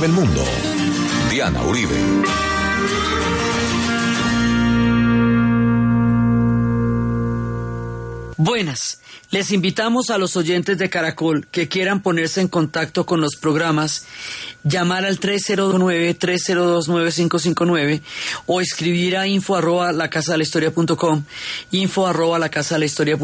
[0.00, 0.44] del mundo.
[1.30, 1.94] Diana Uribe.
[8.36, 9.00] Buenas.
[9.30, 14.06] Les invitamos a los oyentes de Caracol que quieran ponerse en contacto con los programas,
[14.62, 18.02] llamar al 309-302-9559
[18.46, 20.72] o escribir a info arroba la casa de la historia
[21.72, 23.18] info arroba la casa de la historia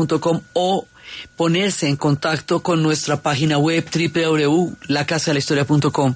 [0.55, 0.89] o
[1.37, 6.15] ponerse en contacto con nuestra página web www.lacasadelahistoria.com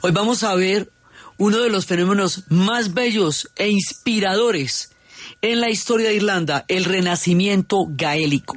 [0.00, 0.90] Hoy vamos a ver
[1.36, 4.90] uno de los fenómenos más bellos e inspiradores
[5.42, 8.54] en la historia de Irlanda, el renacimiento gaélico.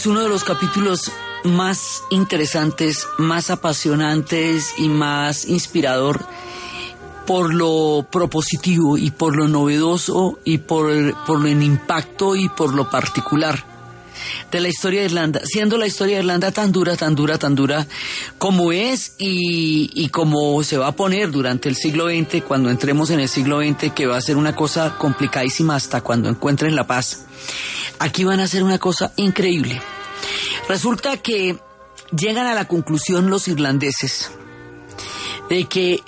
[0.00, 1.12] Es uno de los capítulos
[1.44, 6.24] más interesantes, más apasionantes y más inspirador
[7.26, 12.88] por lo propositivo y por lo novedoso y por, por el impacto y por lo
[12.88, 13.62] particular
[14.50, 17.54] de la historia de Irlanda, siendo la historia de Irlanda tan dura, tan dura, tan
[17.54, 17.86] dura
[18.38, 23.10] como es y, y como se va a poner durante el siglo XX, cuando entremos
[23.10, 26.86] en el siglo XX, que va a ser una cosa complicadísima hasta cuando encuentren la
[26.86, 27.26] paz.
[28.00, 29.80] Aquí van a hacer una cosa increíble.
[30.68, 31.58] Resulta que
[32.10, 34.30] llegan a la conclusión los irlandeses
[35.50, 36.00] de que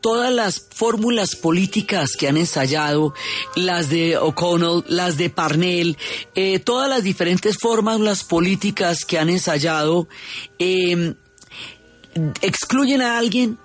[0.00, 3.14] todas las fórmulas políticas que han ensayado,
[3.54, 5.96] las de O'Connell, las de Parnell,
[6.34, 10.08] eh, todas las diferentes fórmulas políticas que han ensayado,
[10.58, 11.14] em,
[12.42, 13.58] excluyen a alguien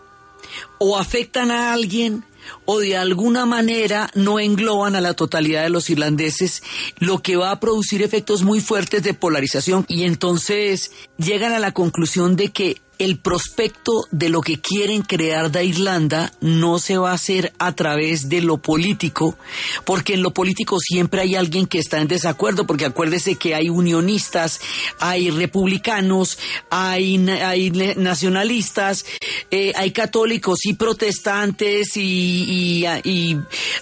[0.77, 2.23] o afectan a alguien
[2.65, 6.63] o de alguna manera no engloban a la totalidad de los irlandeses,
[6.97, 9.85] lo que va a producir efectos muy fuertes de polarización.
[9.87, 15.51] Y entonces llegan a la conclusión de que el prospecto de lo que quieren crear
[15.51, 19.37] de Irlanda no se va a hacer a través de lo político,
[19.85, 23.69] porque en lo político siempre hay alguien que está en desacuerdo, porque acuérdese que hay
[23.69, 24.59] unionistas,
[24.99, 26.37] hay republicanos,
[26.69, 29.05] hay, nacionalistas,
[29.49, 33.37] eh, hay católicos y protestantes y, y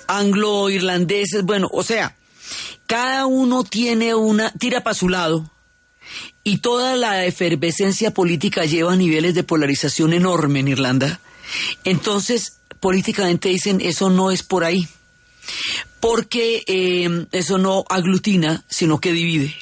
[0.07, 2.16] anglo-irlandeses, bueno, o sea,
[2.85, 5.49] cada uno tiene una, tira para su lado
[6.47, 11.19] y toda la efervescencia política lleva a niveles de polarización enorme en Irlanda.
[11.84, 14.88] Entonces, políticamente dicen, eso no es por ahí,
[16.00, 19.53] porque eh, eso no aglutina, sino que divide.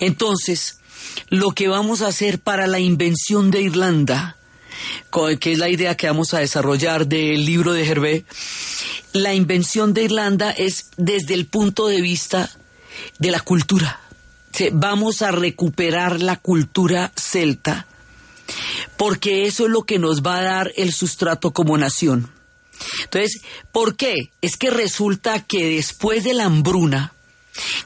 [0.00, 0.80] Entonces,
[1.28, 4.36] lo que vamos a hacer para la invención de Irlanda,
[5.38, 8.24] que es la idea que vamos a desarrollar del libro de Hervé,
[9.12, 12.50] la invención de Irlanda es desde el punto de vista
[13.20, 14.00] de la cultura
[14.72, 17.86] vamos a recuperar la cultura celta,
[18.96, 22.30] porque eso es lo que nos va a dar el sustrato como nación.
[23.04, 23.42] Entonces,
[23.72, 24.30] ¿por qué?
[24.40, 27.12] Es que resulta que después de la hambruna,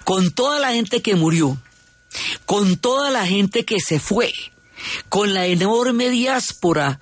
[0.04, 1.58] con toda la gente que murió,
[2.44, 4.32] con toda la gente que se fue,
[5.09, 7.00] con la enorme diáspora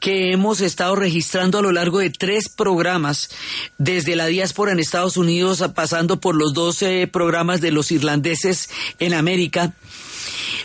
[0.00, 3.30] que hemos estado registrando a lo largo de tres programas,
[3.78, 8.68] desde la diáspora en Estados Unidos, pasando por los 12 programas de los irlandeses
[8.98, 9.74] en América,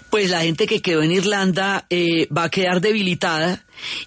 [0.09, 3.63] pues la gente que quedó en Irlanda eh, va a quedar debilitada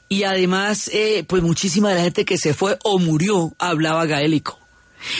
[0.08, 4.58] y además, eh, pues muchísima de la gente que se fue o murió hablaba gaélico.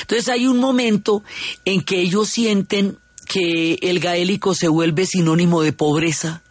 [0.02, 1.22] Entonces hay un momento
[1.64, 6.42] en que ellos sienten que el gaélico se vuelve sinónimo de pobreza,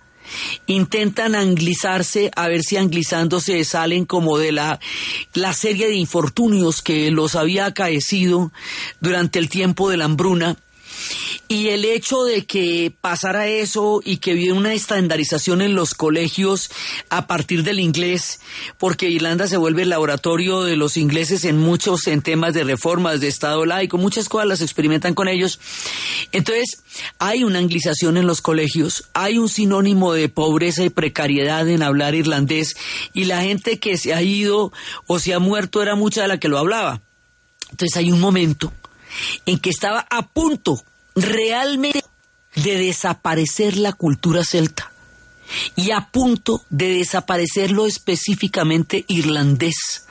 [0.67, 4.79] intentan anglizarse, a ver si anglizándose salen como de la,
[5.33, 8.51] la serie de infortunios que los había acaecido
[8.99, 10.57] durante el tiempo de la hambruna.
[11.47, 16.69] Y el hecho de que pasara eso y que hubiera una estandarización en los colegios
[17.09, 18.39] a partir del inglés,
[18.77, 23.19] porque Irlanda se vuelve el laboratorio de los ingleses en muchos en temas de reformas,
[23.19, 25.59] de Estado laico, muchas cosas las experimentan con ellos.
[26.31, 26.83] Entonces,
[27.17, 32.15] hay una anglización en los colegios, hay un sinónimo de pobreza y precariedad en hablar
[32.15, 32.75] irlandés,
[33.13, 34.71] y la gente que se ha ido
[35.07, 37.01] o se ha muerto era mucha de la que lo hablaba.
[37.71, 38.71] Entonces hay un momento
[39.45, 40.81] en que estaba a punto
[41.15, 42.03] realmente
[42.55, 44.91] de desaparecer la cultura celta
[45.75, 50.05] y a punto de desaparecer lo específicamente irlandés.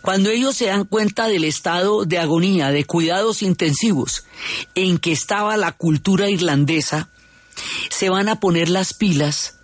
[0.00, 4.24] Cuando ellos se dan cuenta del estado de agonía, de cuidados intensivos
[4.74, 7.08] en que estaba la cultura irlandesa,
[7.90, 9.58] se van a poner las pilas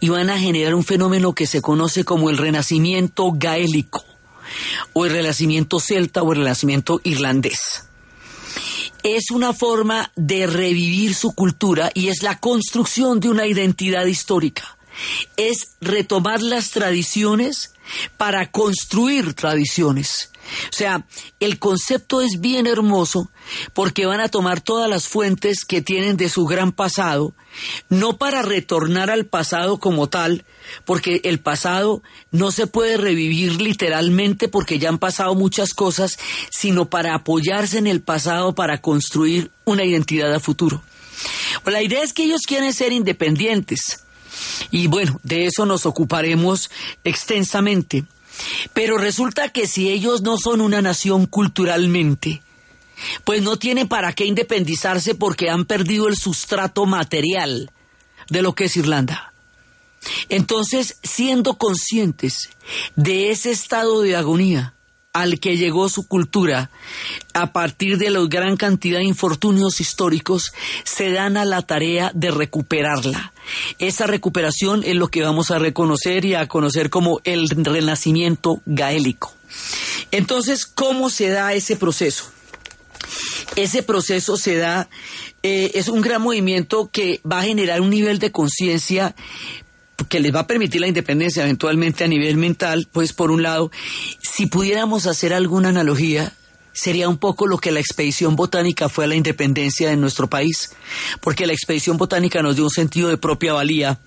[0.00, 4.04] y van a generar un fenómeno que se conoce como el renacimiento gaélico,
[4.92, 7.86] o el renacimiento celta o el renacimiento irlandés
[9.14, 14.76] es una forma de revivir su cultura y es la construcción de una identidad histórica.
[15.36, 17.72] Es retomar las tradiciones
[18.16, 20.30] para construir tradiciones.
[20.72, 21.06] O sea,
[21.40, 23.30] el concepto es bien hermoso
[23.74, 27.34] porque van a tomar todas las fuentes que tienen de su gran pasado,
[27.88, 30.44] no para retornar al pasado como tal,
[30.84, 36.18] porque el pasado no se puede revivir literalmente porque ya han pasado muchas cosas,
[36.50, 40.82] sino para apoyarse en el pasado para construir una identidad a futuro.
[41.64, 44.02] la idea es que ellos quieren ser independientes.
[44.70, 46.70] Y bueno, de eso nos ocuparemos
[47.04, 48.04] extensamente.
[48.72, 52.42] Pero resulta que si ellos no son una nación culturalmente,
[53.24, 57.70] pues no tienen para qué independizarse porque han perdido el sustrato material
[58.28, 59.32] de lo que es Irlanda.
[60.28, 62.50] Entonces, siendo conscientes
[62.94, 64.75] de ese estado de agonía
[65.16, 66.70] al que llegó su cultura
[67.32, 70.52] a partir de la gran cantidad de infortunios históricos,
[70.84, 73.32] se dan a la tarea de recuperarla.
[73.78, 79.32] Esa recuperación es lo que vamos a reconocer y a conocer como el renacimiento gaélico.
[80.10, 82.24] Entonces, ¿cómo se da ese proceso?
[83.54, 84.90] Ese proceso se da,
[85.42, 89.14] eh, es un gran movimiento que va a generar un nivel de conciencia
[90.08, 93.70] que les va a permitir la independencia eventualmente a nivel mental, pues por un lado,
[94.20, 96.32] si pudiéramos hacer alguna analogía,
[96.72, 100.70] sería un poco lo que la expedición botánica fue a la independencia de nuestro país,
[101.20, 103.98] porque la expedición botánica nos dio un sentido de propia valía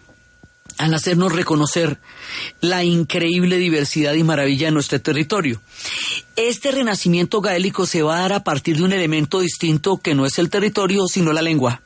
[0.78, 1.98] al hacernos reconocer
[2.62, 5.62] la increíble diversidad y maravilla de nuestro territorio.
[6.36, 10.26] Este renacimiento gaélico se va a dar a partir de un elemento distinto que no
[10.26, 11.82] es el territorio, sino la lengua.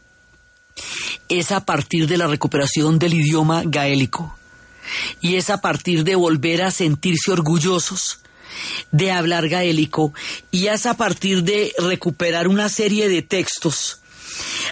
[1.36, 4.38] Es a partir de la recuperación del idioma gaélico.
[5.20, 8.20] Y es a partir de volver a sentirse orgullosos
[8.92, 10.14] de hablar gaélico.
[10.52, 14.02] Y es a partir de recuperar una serie de textos.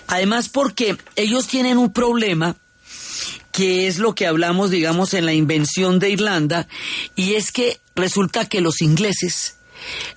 [0.05, 2.55] Además porque ellos tienen un problema
[3.51, 6.67] que es lo que hablamos, digamos, en la invención de Irlanda,
[7.15, 9.55] y es que resulta que los ingleses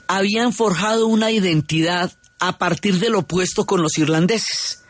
[0.09, 4.84] habían forjado una identidad a partir del opuesto con los irlandeses.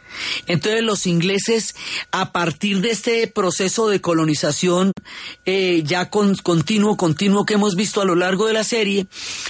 [0.46, 1.74] Entonces los ingleses,
[2.10, 4.92] a partir de este proceso de colonización
[5.44, 9.06] eh, ya con, continuo, continuo que hemos visto a lo largo de la serie,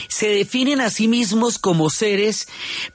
[0.08, 2.48] se definen a sí mismos como seres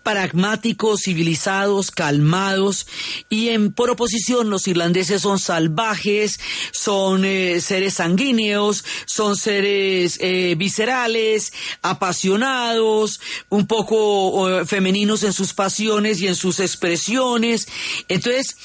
[0.04, 2.88] pragmáticos, civilizados, calmados,
[3.30, 6.40] y en por oposición los irlandeses son salvajes,
[6.72, 16.22] son eh, seres sanguíneos, son seres eh, viscerales, apasionados, un poco femeninos en sus pasiones
[16.22, 17.59] y en sus expresiones,
[18.08, 18.56] entonces,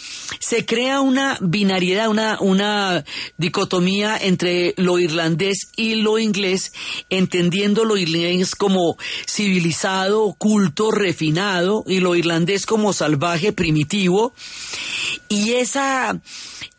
[0.41, 3.05] se crea una binariedad, una, una
[3.37, 6.73] dicotomía entre lo irlandés y lo inglés,
[7.11, 8.97] entendiendo lo irlandés como
[9.27, 14.35] civilizado, culto, refinado, y lo irlandés como salvaje, primitivo.
[15.29, 16.21] Y esa,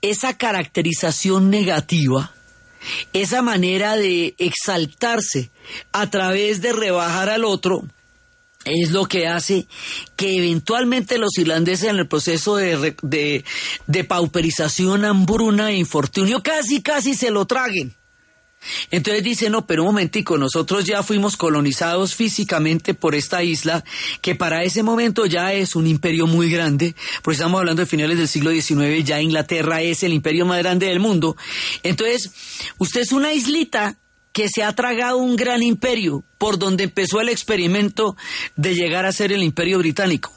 [0.02, 2.34] esa caracterización negativa,
[3.14, 5.50] esa manera de exaltarse
[5.92, 7.84] a través de rebajar al otro,
[8.66, 9.68] es lo que hace
[10.16, 17.14] que eventualmente los irlandeses en el proceso de, de, pauperización, hambruna e infortunio casi, casi
[17.14, 17.96] se lo traguen.
[18.90, 23.84] Entonces dice, no, pero un momentico, nosotros ya fuimos colonizados físicamente por esta isla,
[24.22, 28.18] que para ese momento ya es un imperio muy grande, porque estamos hablando de finales
[28.18, 31.38] del siglo XIX, ya Inglaterra es el imperio más grande del mundo.
[31.84, 32.32] Entonces,
[32.80, 34.00] usted es una islita
[34.36, 38.18] que se ha tragado un gran imperio por donde empezó el experimento
[38.58, 40.30] de llegar a ser el imperio británico.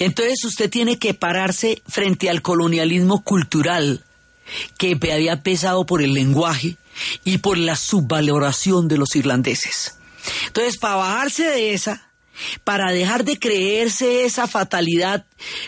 [0.00, 4.04] Entonces usted tiene que pararse frente al colonialismo cultural
[4.76, 6.78] que había pesado por el lenguaje
[7.22, 9.98] y por la subvaloración de los irlandeses.
[10.48, 12.10] Entonces, para bajarse de esa,
[12.64, 15.26] para dejar de creerse esa fatalidad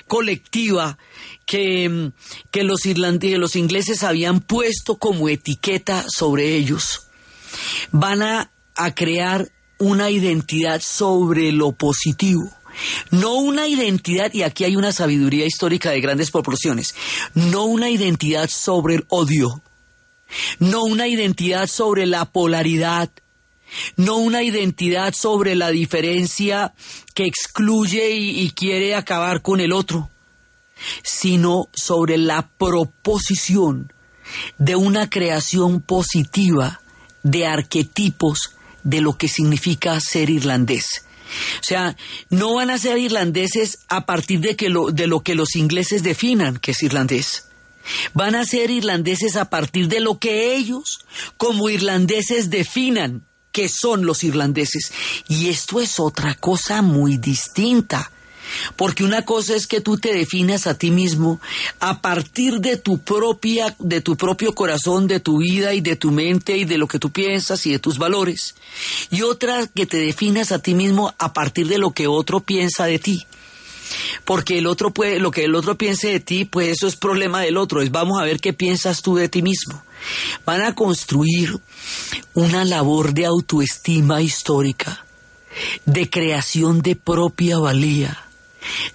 [0.09, 0.99] colectiva
[1.47, 2.11] que,
[2.51, 7.04] que los, irlandeses, los ingleses habían puesto como etiqueta sobre ellos.
[7.93, 12.43] Van a, a crear una identidad sobre lo positivo.
[13.11, 16.95] No una identidad, y aquí hay una sabiduría histórica de grandes proporciones,
[17.35, 19.63] no una identidad sobre el odio,
[20.59, 23.11] no una identidad sobre la polaridad,
[23.97, 26.75] no una identidad sobre la diferencia
[27.15, 30.11] que excluye y, quiere acabar con el otro,
[31.03, 33.93] sino sobre la proposición
[34.59, 36.81] de una creación positiva
[37.25, 38.53] de arquetipos
[38.85, 41.05] de lo que significa ser irlandés.
[41.61, 41.97] O sea,
[42.31, 46.05] no van a ser irlandeses a partir de, que lo, de lo que los ingleses
[46.05, 47.49] definan que es irlandés.
[48.13, 51.01] Van a ser irlandeses a partir de lo que ellos
[51.37, 54.93] como irlandeses definan que son los irlandeses.
[55.29, 58.11] Y esto es otra cosa muy distinta.
[58.77, 61.41] Porque una cosa es que tú te definas a ti mismo
[61.81, 66.11] a partir de tu propia, de tu propio corazón, de tu vida y de tu
[66.11, 68.55] mente y de lo que tú piensas y de tus valores.
[69.11, 72.87] Y otra que te definas a ti mismo a partir de lo que otro piensa
[72.87, 73.27] de ti.
[74.25, 77.41] Porque el otro puede, lo que el otro piense de ti, pues eso es problema
[77.41, 77.83] del otro.
[77.83, 79.83] Es vamos a ver qué piensas tú de ti mismo.
[80.45, 81.59] Van a construir
[82.35, 85.05] una labor de autoestima histórica,
[85.87, 88.25] de creación de propia valía,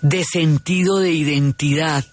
[0.01, 2.05] de sentido de identidad,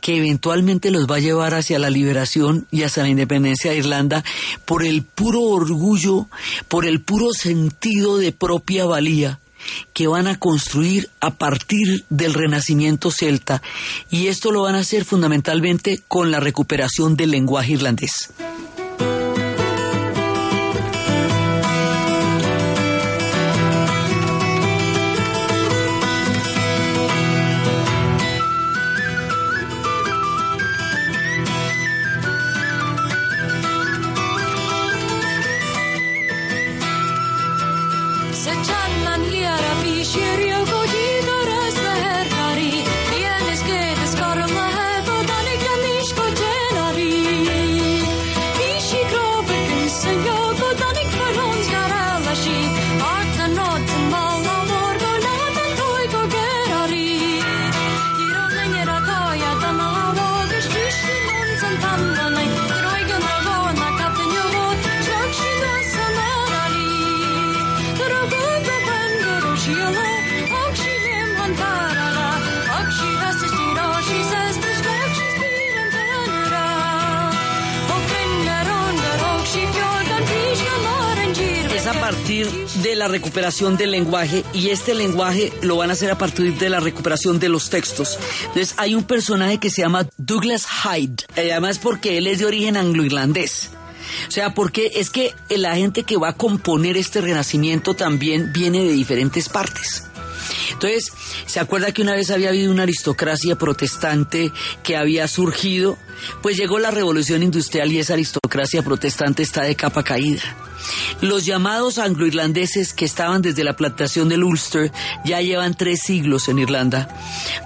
[0.00, 4.24] que eventualmente los va a llevar hacia la liberación y hacia la independencia de Irlanda
[4.64, 6.28] por el puro orgullo,
[6.68, 9.38] por el puro sentido de propia valía
[9.92, 13.62] que van a construir a partir del renacimiento celta
[14.10, 18.30] y esto lo van a hacer fundamentalmente con la recuperación del lenguaje irlandés.
[83.16, 87.38] Recuperación del lenguaje y este lenguaje lo van a hacer a partir de la recuperación
[87.38, 88.18] de los textos.
[88.40, 92.76] Entonces hay un personaje que se llama Douglas Hyde, además porque él es de origen
[92.76, 93.70] anglo-irlandés.
[94.28, 98.84] O sea, porque es que la gente que va a componer este renacimiento también viene
[98.84, 100.04] de diferentes partes.
[100.72, 101.10] Entonces,
[101.46, 105.96] ¿se acuerda que una vez había habido una aristocracia protestante que había surgido?
[106.42, 110.42] Pues llegó la revolución industrial y esa aristocracia protestante está de capa caída.
[111.20, 114.92] Los llamados anglo-irlandeses que estaban desde la plantación del Ulster
[115.24, 117.08] ya llevan tres siglos en Irlanda.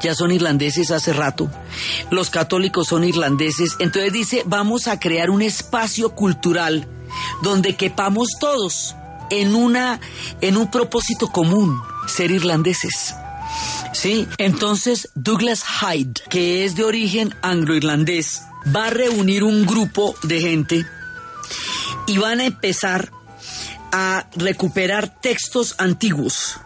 [0.02, 1.50] Ya son irlandeses hace rato.
[2.10, 3.76] Los católicos son irlandeses.
[3.78, 6.88] Entonces dice, vamos a crear un espacio cultural
[7.42, 8.94] donde quepamos todos
[9.30, 10.00] en una
[10.40, 13.14] en un propósito común, ser irlandeses.
[13.92, 18.42] Sí, entonces Douglas Hyde, que es de origen anglo-irlandés,
[18.74, 20.86] va a reunir un grupo de gente
[22.06, 23.10] y van a empezar
[23.92, 26.56] a recuperar textos antiguos.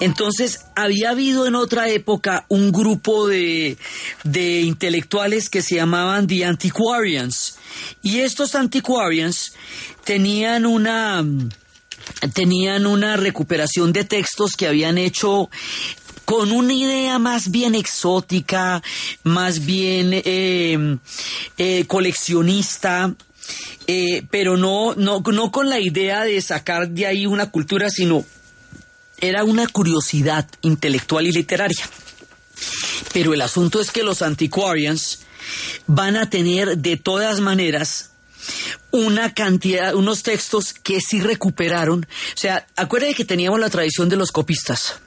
[0.00, 3.78] Entonces, había habido en otra época un grupo de,
[4.22, 7.58] de, intelectuales que se llamaban The Antiquarians.
[8.02, 9.54] Y estos Antiquarians
[10.04, 11.24] tenían una,
[12.34, 15.48] tenían una recuperación de textos que habían hecho
[16.24, 18.82] con una idea más bien exótica,
[19.22, 20.98] más bien eh,
[21.58, 23.14] eh, coleccionista,
[23.86, 28.24] eh, pero no, no, no con la idea de sacar de ahí una cultura, sino
[29.20, 31.88] era una curiosidad intelectual y literaria.
[33.12, 35.20] Pero el asunto es que los antiquarians
[35.86, 38.10] van a tener de todas maneras
[38.90, 42.06] una cantidad, unos textos que sí recuperaron.
[42.34, 45.00] O sea, acuérdense que teníamos la tradición de los copistas,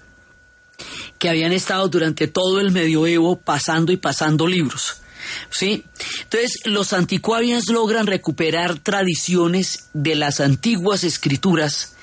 [1.20, 5.02] que habían estado durante todo el medioevo pasando y pasando libros.
[5.50, 5.86] ¿sí?
[6.24, 11.96] Entonces, los anticuarians logran recuperar tradiciones de las antiguas escrituras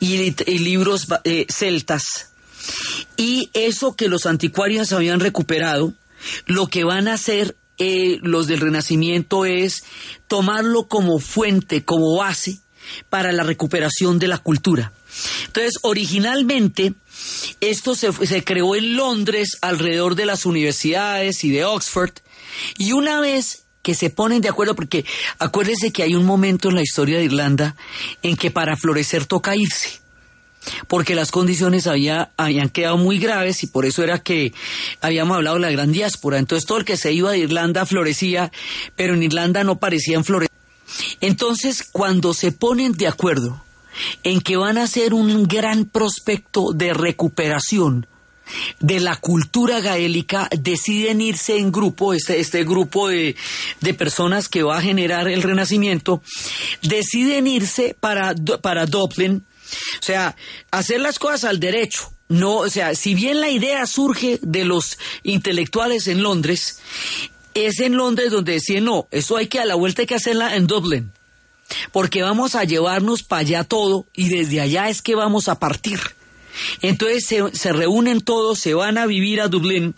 [0.00, 2.30] y, libros eh, celtas.
[3.16, 5.94] Y eso que los anticuarians habían recuperado,
[6.46, 9.84] lo que van a hacer eh, los del Renacimiento es
[10.28, 12.58] tomarlo como fuente, como base
[13.10, 14.92] para la recuperación de la cultura.
[15.46, 16.94] Entonces, originalmente,
[17.60, 22.12] esto se, se, creó en Londres alrededor de las universidades y de Oxford,
[22.78, 25.04] y una vez que se ponen de acuerdo, porque
[25.38, 27.76] acuérdense que hay un momento en la historia de Irlanda
[28.22, 30.00] en que para florecer toca irse
[30.88, 34.52] porque las condiciones había, habían quedado muy graves y por eso era que
[35.00, 36.38] habíamos hablado de la gran diáspora.
[36.38, 38.50] Entonces todo el que se iba de Irlanda florecía,
[38.94, 40.54] pero en Irlanda no parecían florecer.
[41.20, 43.62] Entonces cuando se ponen de acuerdo
[44.22, 48.06] en que van a hacer un gran prospecto de recuperación,
[48.80, 53.34] de la cultura gaélica deciden irse en grupo, este, este grupo de,
[53.80, 56.22] de, personas que va a generar el renacimiento,
[56.82, 59.44] deciden irse para, para Dublin,
[60.00, 60.36] o sea,
[60.70, 62.12] hacer las cosas al derecho.
[62.28, 66.80] No, o sea, si bien la idea surge de los intelectuales en Londres,
[67.54, 70.56] es en Londres donde decían, no, eso hay que a la vuelta hay que hacerla
[70.56, 71.12] en Dublín,
[71.92, 76.00] porque vamos a llevarnos para allá todo y desde allá es que vamos a partir.
[76.80, 79.94] Entonces se, se reúnen todos, se van a vivir a Dublín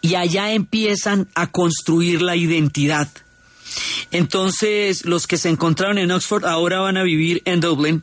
[0.00, 3.08] y allá empiezan a construir la identidad
[4.10, 8.02] entonces, los que se encontraron en Oxford ahora van a vivir en Dublín.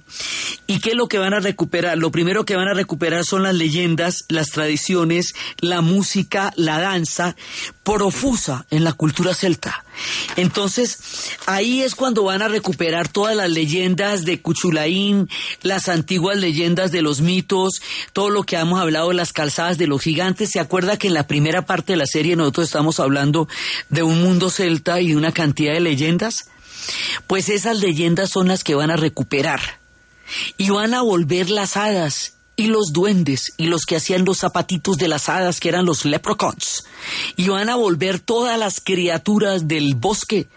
[0.65, 1.97] ¿Y qué es lo que van a recuperar?
[1.97, 7.35] Lo primero que van a recuperar son las leyendas, las tradiciones, la música, la danza,
[7.83, 9.83] profusa en la cultura celta.
[10.35, 10.99] Entonces,
[11.45, 15.29] ahí es cuando van a recuperar todas las leyendas de Cuchulaín,
[15.61, 17.81] las antiguas leyendas de los mitos,
[18.13, 20.51] todo lo que hemos hablado de las calzadas de los gigantes.
[20.51, 23.47] ¿Se acuerda que en la primera parte de la serie nosotros estamos hablando
[23.89, 26.49] de un mundo celta y de una cantidad de leyendas?
[27.25, 29.79] Pues esas leyendas son las que van a recuperar
[30.57, 34.97] y van a volver las hadas y los duendes y los que hacían los zapatitos
[34.97, 36.83] de las hadas que eran los leprechauns
[37.35, 40.47] y van a volver todas las criaturas del bosque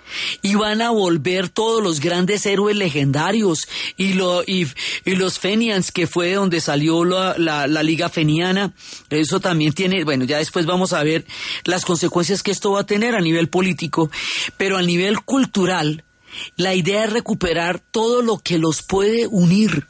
[0.43, 4.67] y van a volver todos los grandes héroes legendarios y, lo, y,
[5.05, 8.73] los fenians que fue donde salió la, la, la, liga feniana.
[9.11, 11.25] Eso también tiene bueno ya después vamos a ver
[11.65, 14.11] las consecuencias que esto va a tener a nivel político
[14.57, 16.05] pero a nivel cultural
[16.57, 19.87] la idea es recuperar todo lo que los puede unir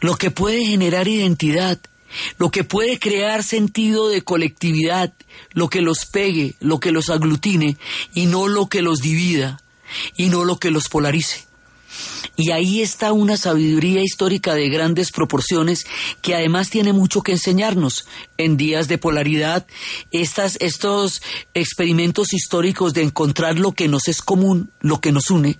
[0.00, 1.78] lo que puede generar identidad,
[2.38, 5.12] lo que puede crear sentido de colectividad,
[5.52, 7.76] lo que los pegue, lo que los aglutine
[8.14, 9.60] y no lo que los divida
[10.16, 11.47] y no lo que los polarice.
[12.36, 15.86] Y ahí está una sabiduría histórica de grandes proporciones
[16.22, 18.06] que además tiene mucho que enseñarnos
[18.36, 19.66] en días de polaridad.
[20.10, 21.22] Estas, estos
[21.54, 25.58] experimentos históricos de encontrar lo que nos es común, lo que nos une,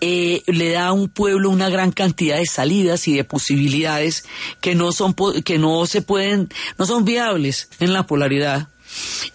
[0.00, 4.24] eh, le da a un pueblo una gran cantidad de salidas y de posibilidades
[4.60, 8.68] que no son que no se pueden, no son viables en la polaridad.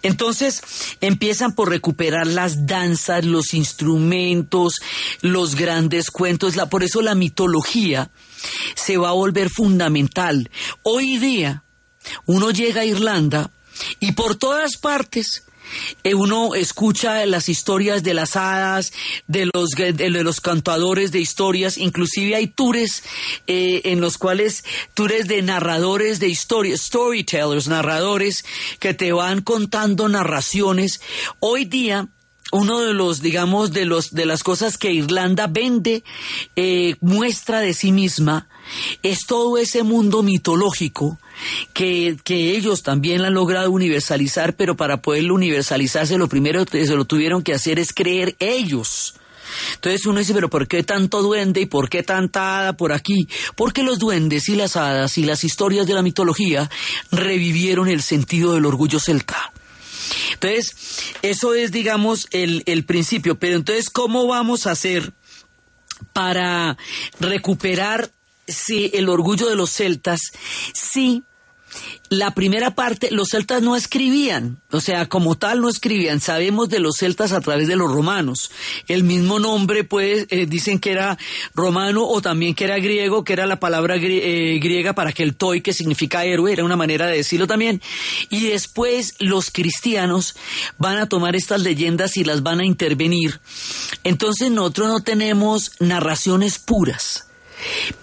[0.04, 0.62] Entonces
[1.02, 4.76] empiezan por recuperar las danzas, los instrumentos,
[5.22, 8.10] los grandes cuentos, la, por eso la mitología
[8.76, 10.50] se va a volver fundamental.
[10.84, 11.64] Hoy día
[12.26, 13.52] uno llega a Irlanda
[14.00, 15.44] y por todas partes
[16.04, 18.94] eh, uno escucha las historias de las hadas,
[19.28, 23.04] de los, de los cantadores de historias, inclusive hay tours
[23.48, 28.46] eh, en los cuales, tours de narradores de historias, storytellers, narradores
[28.80, 31.02] que te van contando narraciones.
[31.40, 32.08] Hoy día,
[32.52, 36.04] uno de los, digamos, de los, de las cosas que Irlanda vende,
[36.56, 38.48] eh, muestra de sí misma,
[39.04, 41.20] es todo ese mundo mitológico
[41.74, 46.96] que, que ellos también han logrado universalizar, pero para poderlo universalizarse lo primero que se
[46.96, 49.16] lo tuvieron que hacer es creer ellos.
[49.76, 53.28] Entonces uno dice, pero ¿por qué tanto duende y por qué tanta hada por aquí?
[53.56, 56.70] Porque los duendes y las hadas y las historias de la mitología
[57.12, 59.52] revivieron el sentido del orgullo celta.
[60.34, 60.76] Entonces,
[61.22, 63.40] eso es, digamos, el, el principio.
[63.40, 65.14] Pero entonces, ¿cómo vamos a hacer
[66.14, 66.78] para
[67.20, 68.12] recuperar
[68.48, 70.20] si el orgullo de los celtas,
[70.74, 71.24] sí
[72.10, 76.22] la primera parte, los celtas no escribían, o sea, como tal no escribían.
[76.22, 78.50] Sabemos de los celtas a través de los romanos.
[78.88, 81.18] El mismo nombre, pues, eh, dicen que era
[81.54, 85.36] romano o también que era griego, que era la palabra eh, griega para que el
[85.36, 87.82] toy, que significa héroe, era una manera de decirlo también.
[88.30, 90.36] Y después los cristianos
[90.78, 93.42] van a tomar estas leyendas y las van a intervenir.
[94.06, 97.27] Entonces nosotros no tenemos narraciones puras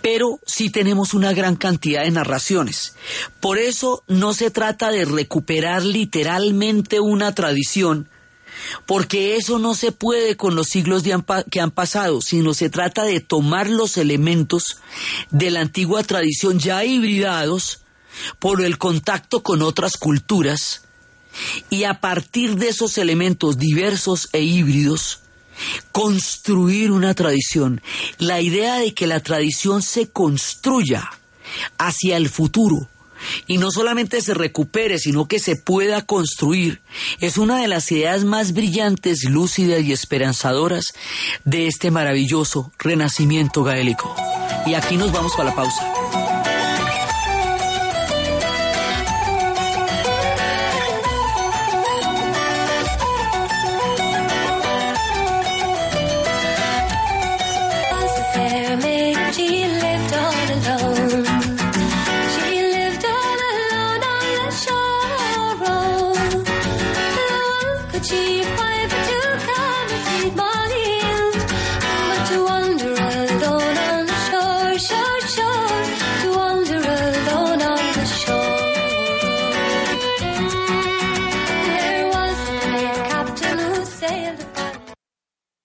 [0.01, 2.95] pero sí tenemos una gran cantidad de narraciones.
[3.41, 8.09] Por eso no se trata de recuperar literalmente una tradición,
[8.87, 11.03] porque eso no se puede con los siglos
[11.51, 14.79] que han pasado, sino se trata de tomar los elementos
[15.31, 17.81] de la antigua tradición ya hibridados
[18.39, 20.83] por el contacto con otras culturas
[21.71, 25.21] y a partir de esos elementos diversos e híbridos,
[25.93, 27.81] construir una tradición.
[28.19, 31.11] La idea de que la tradición se construya
[31.79, 32.89] hacia el futuro
[33.47, 36.83] y no solamente se recupere, sino que se pueda construir,
[37.21, 40.85] es una de las ideas más brillantes, lúcidas y esperanzadoras
[41.45, 44.15] de este maravilloso renacimiento gaélico.
[44.67, 46.04] Y aquí nos vamos para la pausa.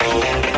[0.00, 0.49] Thank you.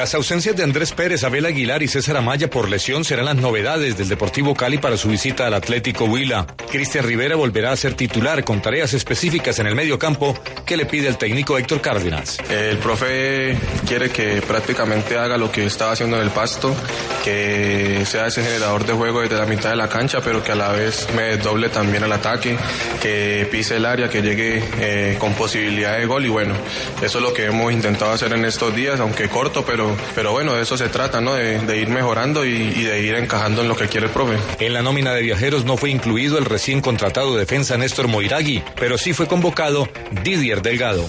[0.00, 3.98] Las ausencias de Andrés Pérez, Abel Aguilar y César Amaya por lesión serán las novedades
[3.98, 6.46] del Deportivo Cali para su visita al Atlético Huila.
[6.70, 10.34] Cristian Rivera volverá a ser titular con tareas específicas en el medio campo
[10.64, 12.38] que le pide el técnico Héctor Cárdenas.
[12.48, 16.74] El profe quiere que prácticamente haga lo que estaba haciendo en el pasto,
[17.22, 20.56] que sea ese generador de juego desde la mitad de la cancha, pero que a
[20.56, 22.56] la vez me doble también al ataque,
[23.02, 26.54] que pise el área, que llegue eh, con posibilidad de gol y bueno,
[27.02, 30.54] eso es lo que hemos intentado hacer en estos días, aunque corto, pero pero, bueno,
[30.54, 31.34] de eso se trata, ¿no?
[31.34, 34.36] De, ir mejorando y, y, de ir encajando en lo que quiere el profe.
[34.58, 38.98] En la nómina de viajeros no fue incluido el recién contratado defensa Néstor Moiragui, pero
[38.98, 39.88] sí fue convocado
[40.22, 41.06] Didier Delgado.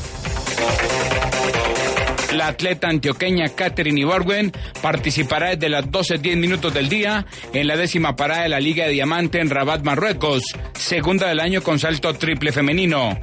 [2.34, 8.16] La atleta antioqueña Catherine Iborguen participará desde las 12.10 minutos del día en la décima
[8.16, 12.54] parada de la Liga de Diamante en Rabat, Marruecos, segunda del año con salto triple
[12.54, 13.20] femenino.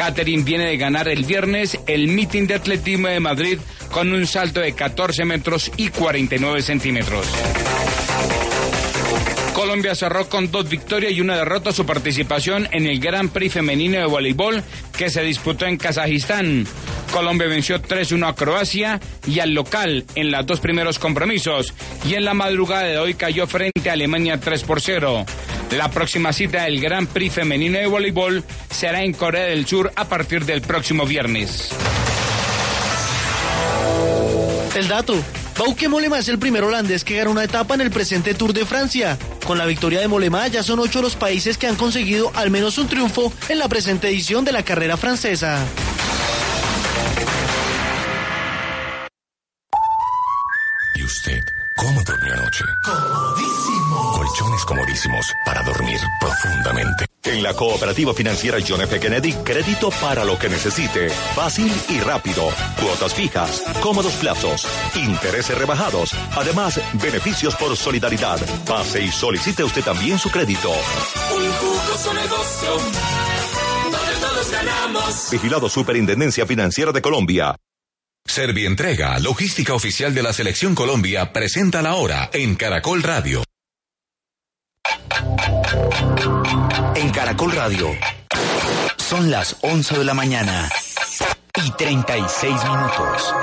[0.00, 3.58] Catherine viene de ganar el viernes el meeting de atletismo de Madrid
[3.90, 7.26] con un salto de 14 metros y 49 centímetros.
[9.52, 13.98] Colombia cerró con dos victorias y una derrota su participación en el Gran Prix femenino
[13.98, 14.64] de voleibol
[14.96, 16.66] que se disputó en Kazajistán.
[17.12, 21.74] Colombia venció 3-1 a Croacia y al local en los dos primeros compromisos
[22.08, 25.26] y en la madrugada de hoy cayó frente a Alemania 3 por 0.
[25.70, 30.04] La próxima cita del Gran Prix femenino de voleibol será en Corea del Sur a
[30.06, 31.70] partir del próximo viernes.
[34.74, 35.14] El dato.
[35.56, 38.64] Bauke Molema es el primer holandés que gana una etapa en el presente Tour de
[38.64, 39.18] Francia.
[39.46, 42.78] Con la victoria de Molema ya son ocho los países que han conseguido al menos
[42.78, 45.58] un triunfo en la presente edición de la carrera francesa.
[54.64, 57.06] Comodísimos para dormir profundamente.
[57.24, 58.98] En la cooperativa financiera John F.
[58.98, 61.10] Kennedy, crédito para lo que necesite.
[61.34, 62.48] Fácil y rápido.
[62.80, 66.14] Cuotas fijas, cómodos plazos, intereses rebajados.
[66.36, 68.38] Además, beneficios por solidaridad.
[68.66, 70.70] Pase y solicite usted también su crédito.
[70.70, 72.70] Un jugoso negocio
[73.84, 75.28] donde todos ganamos.
[75.30, 77.54] Vigilado Superintendencia Financiera de Colombia.
[78.26, 83.42] Servientrega, logística oficial de la Selección Colombia, presenta la hora en Caracol Radio.
[86.94, 87.88] En Caracol Radio.
[88.96, 90.68] Son las 11 de la mañana
[91.64, 93.34] y 36 minutos.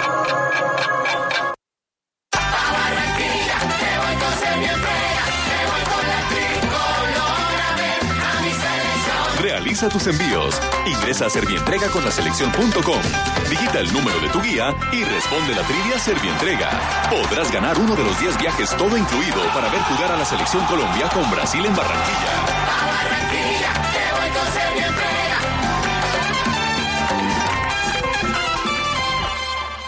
[9.41, 10.59] Realiza tus envíos.
[10.85, 13.01] Ingresa a Servientrega con la selección.com.
[13.49, 16.69] Digita el número de tu guía y responde la trivia Servientrega.
[17.09, 20.65] Podrás ganar uno de los 10 viajes todo incluido para ver jugar a la selección
[20.65, 22.86] Colombia con Brasil en Barranquilla.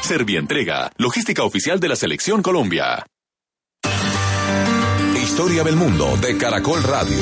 [0.10, 3.06] Servientrega, logística oficial de la selección Colombia.
[5.22, 7.20] Historia del mundo de Caracol Radio.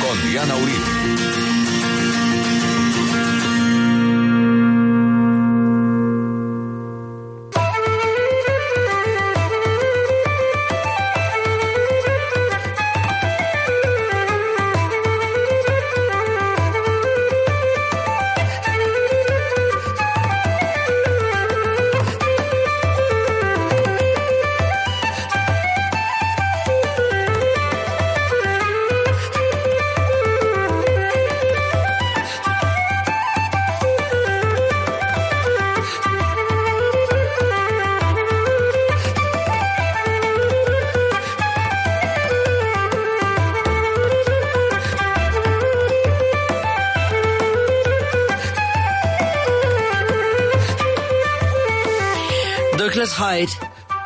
[0.00, 1.37] Con Diana Uribe.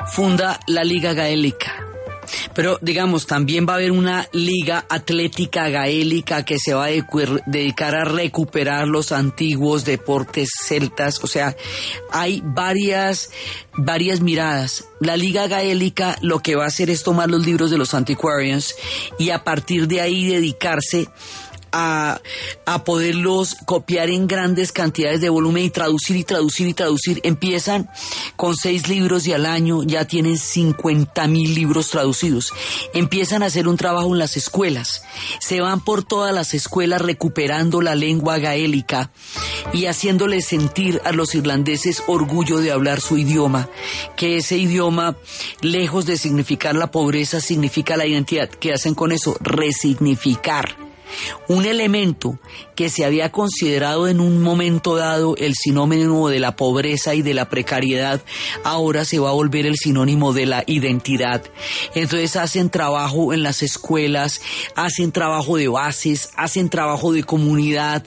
[0.06, 1.86] Funda la Liga Gaélica.
[2.54, 6.90] Pero digamos, también va a haber una liga atlética gaélica que se va a
[7.46, 11.22] dedicar a recuperar los antiguos deportes celtas.
[11.22, 11.56] O sea,
[12.10, 13.30] hay varias,
[13.74, 14.84] varias miradas.
[15.00, 18.74] La liga gaélica lo que va a hacer es tomar los libros de los antiquarians
[19.18, 21.08] y a partir de ahí dedicarse
[21.72, 22.20] a,
[22.84, 27.20] poderlos copiar en grandes cantidades de volumen y traducir y traducir y traducir.
[27.22, 27.88] Empiezan
[28.36, 32.52] con seis libros y al año ya tienen 50 mil libros traducidos.
[32.92, 35.02] Empiezan a hacer un trabajo en las escuelas.
[35.40, 39.10] Se van por todas las escuelas recuperando la lengua gaélica
[39.72, 43.68] y haciéndoles sentir a los irlandeses orgullo de hablar su idioma,
[44.16, 45.16] que ese idioma,
[45.60, 48.48] lejos de significar la pobreza, significa la identidad.
[48.48, 49.36] ¿Qué hacen con eso?
[49.40, 50.91] Resignificar
[51.48, 52.38] un elemento
[52.74, 57.34] que se había considerado en un momento dado el sinónimo de la pobreza y de
[57.34, 58.22] la precariedad,
[58.64, 61.42] ahora se va a volver el sinónimo de la identidad.
[61.94, 64.40] Entonces hacen trabajo en las escuelas,
[64.74, 68.04] hacen trabajo de bases, hacen trabajo de comunidad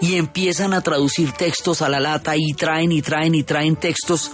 [0.00, 4.30] y empiezan a traducir textos a la lata y traen y traen y traen textos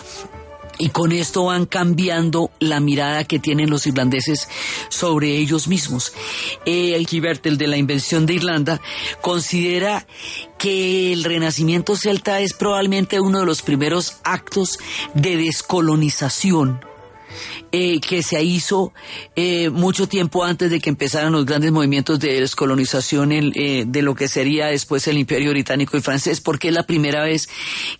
[0.78, 4.48] y con esto van cambiando la mirada que tienen los irlandeses
[4.88, 6.12] sobre ellos mismos.
[6.66, 8.80] Eh, Gilbert, el de la invención de Irlanda,
[9.20, 10.06] considera
[10.58, 14.78] que el renacimiento celta es probablemente uno de los primeros actos
[15.14, 16.93] de descolonización
[17.72, 18.92] eh, que se hizo
[19.36, 24.14] eh, mucho tiempo antes de que empezaran los grandes movimientos de descolonización eh, de lo
[24.14, 27.48] que sería después el imperio británico y francés, porque es la primera vez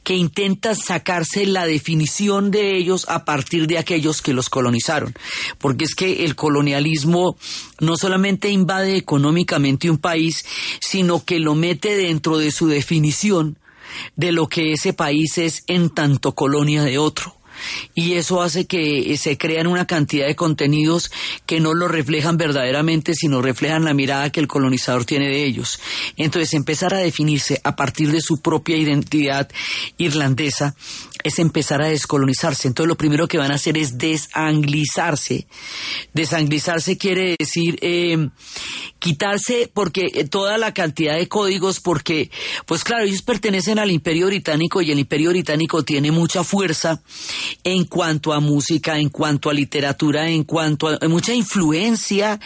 [0.03, 5.14] que intentan sacarse la definición de ellos a partir de aquellos que los colonizaron.
[5.59, 7.37] Porque es que el colonialismo
[7.81, 10.44] no solamente invade económicamente un país,
[10.81, 13.59] sino que lo mete dentro de su definición
[14.16, 17.37] de lo que ese país es en tanto colonia de otro
[17.94, 21.11] y eso hace que se crean una cantidad de contenidos
[21.46, 25.81] que no lo reflejan verdaderamente, sino reflejan la mirada que el colonizador tiene de ellos.
[26.16, 29.48] Entonces, empezar a definirse a partir de su propia identidad
[29.98, 30.74] irlandesa
[31.25, 32.69] es empezar a descolonizarse.
[32.69, 35.47] Entonces, lo primero que van a hacer es desanglizarse.
[36.13, 38.29] Desanglizarse quiere decir eh,
[38.99, 42.31] quitarse porque toda la cantidad de códigos, porque,
[42.67, 47.03] pues claro, ellos pertenecen al Imperio Británico y el Imperio Británico tiene mucha fuerza
[47.65, 52.39] en cuanto a música, en cuanto a literatura, en cuanto a mucha influencia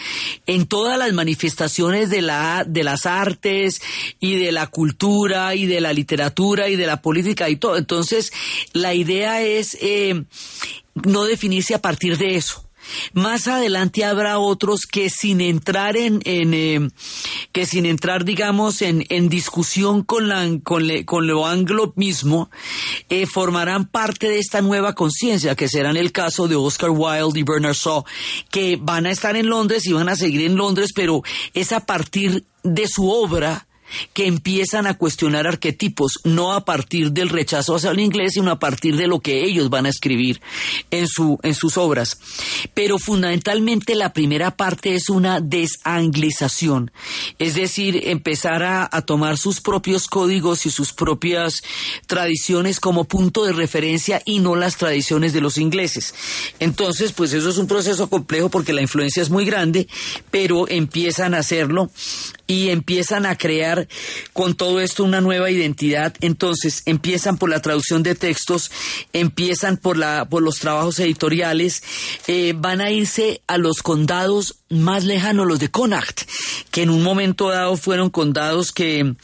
[0.47, 3.83] en todas las manifestaciones de, la, de las artes
[4.21, 7.77] y de la cultura y de la literatura y de la política y todo.
[7.77, 8.33] Entonces,
[8.73, 10.25] la idea es eh,
[10.95, 12.69] no definirse a partir de eso.
[13.13, 16.89] Más adelante habrá otros que sin entrar en, en eh,
[17.53, 22.51] que sin entrar, digamos, en, en discusión con, la, con, le, con lo anglo mismo,
[23.09, 27.41] eh, formarán parte de esta nueva conciencia, que será en el caso de Oscar Wilde
[27.41, 28.05] y Bernard Shaw,
[28.51, 31.23] que van a estar en Londres y van a seguir en Londres, pero
[31.55, 33.68] es a partir de su obra
[34.13, 38.59] que empiezan a cuestionar arquetipos, no a partir del rechazo hacia el inglés, sino a
[38.59, 40.41] partir de lo que ellos van a escribir
[40.91, 42.19] en, su, en sus obras.
[42.75, 46.91] Pero fundamentalmente la primera parte es una desanglización,
[47.39, 51.63] es decir, empezar a, a tomar sus propios códigos y sus propias
[52.07, 56.15] tradiciones como punto de referencia y no las tradiciones de los ingleses.
[56.61, 59.89] Entonces, pues eso es un proceso complejo porque la influencia es muy grande,
[60.31, 61.91] pero empiezan a hacerlo
[62.49, 63.87] y empiezan a crear
[64.33, 66.15] con todo esto una nueva identidad.
[66.21, 68.73] Entonces empiezan por la traducción de textos,
[69.13, 71.83] empiezan por, la, por los trabajos editoriales,
[72.27, 76.23] eh, van a irse a los condados más lejanos, los de Connacht,
[76.71, 79.15] que en un momento dado fueron condados que,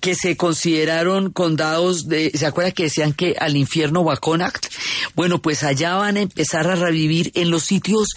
[0.00, 4.66] que se consideraron condados de, ¿se acuerda que decían que al infierno va Connacht?
[5.14, 8.08] Bueno, pues allá van a empezar a revivir en los sitios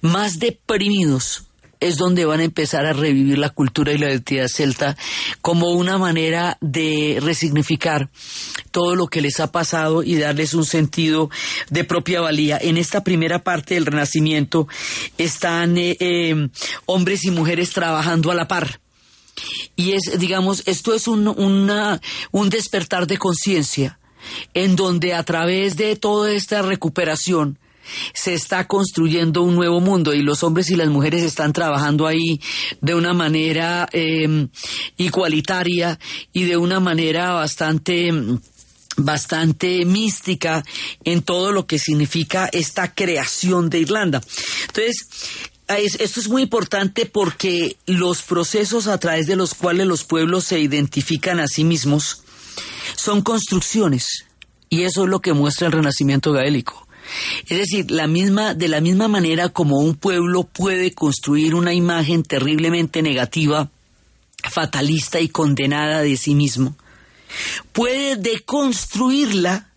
[0.00, 1.44] más deprimidos
[1.82, 4.96] es donde van a empezar a revivir la cultura y la identidad celta
[5.40, 8.08] como una manera de resignificar
[8.70, 11.28] todo lo que les ha pasado y darles un sentido
[11.70, 12.58] de propia valía.
[12.60, 14.68] En esta primera parte del Renacimiento
[15.18, 16.48] están eh, eh,
[16.86, 18.80] hombres y mujeres trabajando a la par.
[19.74, 23.98] Y es, digamos, esto es un, un despertar de conciencia
[24.54, 27.58] en donde a través de toda esta recuperación
[28.14, 32.40] se está construyendo un nuevo mundo y los hombres y las mujeres están trabajando ahí
[32.80, 34.48] de una manera eh,
[34.96, 35.98] igualitaria
[36.32, 38.10] y de una manera bastante
[38.96, 40.62] bastante mística
[41.04, 44.20] en todo lo que significa esta creación de Irlanda.
[44.66, 45.06] Entonces,
[45.68, 50.60] esto es muy importante porque los procesos a través de los cuales los pueblos se
[50.60, 52.22] identifican a sí mismos
[52.96, 54.26] son construcciones
[54.68, 56.86] y eso es lo que muestra el renacimiento gaélico.
[57.48, 62.22] Es decir, la misma, de la misma manera como un pueblo puede construir una imagen
[62.22, 63.70] terriblemente negativa,
[64.50, 66.76] fatalista y condenada de sí mismo,
[67.72, 69.68] puede deconstruirla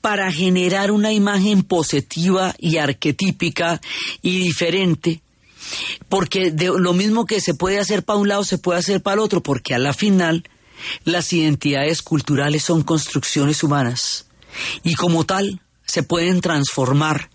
[0.00, 3.80] para generar una imagen positiva y arquetípica
[4.22, 5.20] y diferente,
[6.08, 9.14] porque de lo mismo que se puede hacer para un lado se puede hacer para
[9.14, 10.44] el otro, porque a la final
[11.04, 14.26] las identidades culturales son construcciones humanas.
[14.82, 17.30] Y como tal se pueden transformar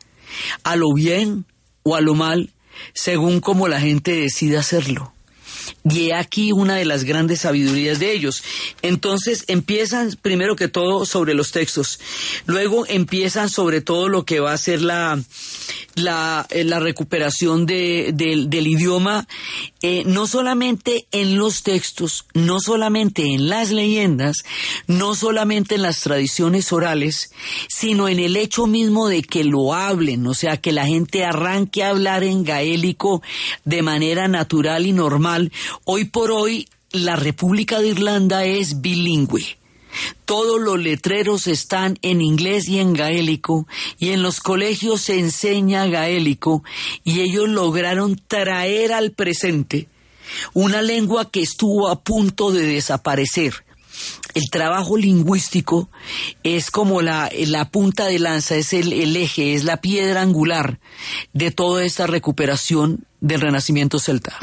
[0.63, 1.46] a lo bien
[1.84, 2.52] o a lo mal
[2.94, 5.13] según como la gente decida hacerlo.
[5.89, 8.44] Y he aquí una de las grandes sabidurías de ellos.
[8.82, 12.00] Entonces empiezan primero que todo sobre los textos,
[12.46, 15.22] luego empiezan sobre todo lo que va a ser la,
[15.96, 19.28] la, eh, recuperación del idioma,
[19.86, 24.38] eh, no solamente en los textos, no solamente en las leyendas,
[24.88, 27.34] no solamente en las tradiciones orales,
[27.67, 31.84] sino en el hecho mismo de que lo hablen, o sea, que la gente arranque
[31.84, 33.22] a hablar en gaélico
[33.65, 35.52] de manera natural y normal.
[35.84, 39.58] Hoy por hoy, la República de Irlanda es bilingüe.
[40.25, 45.88] Todos los letreros están en inglés y en gaélico, y en los colegios se enseña
[45.88, 46.63] gaélico,
[47.03, 49.88] y ellos lograron traer al presente
[50.53, 53.53] una lengua que estuvo a punto de desaparecer.
[54.34, 55.89] El trabajo lingüístico
[56.41, 57.29] es como la,
[57.71, 60.79] punta de lanza, es el, el eje, es la piedra angular
[61.34, 64.36] de toda esta recuperación del renacimiento celta.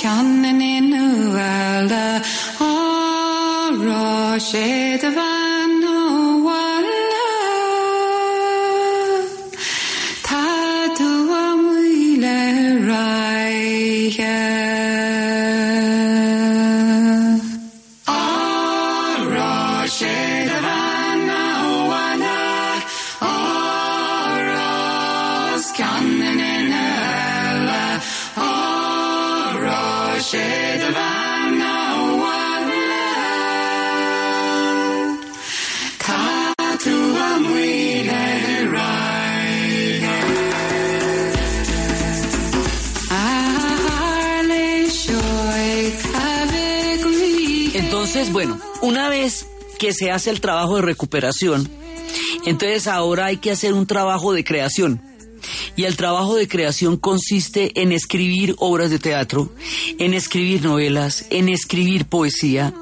[0.00, 2.06] ceanan inú eile
[2.70, 4.66] árá sé
[5.08, 5.57] a bhain
[49.88, 51.66] que se hace el trabajo de recuperación,
[52.44, 55.00] entonces ahora hay que hacer un trabajo de creación.
[55.76, 59.50] Y el trabajo de creación consiste en escribir obras de teatro,
[59.98, 62.74] en escribir novelas, en escribir poesía.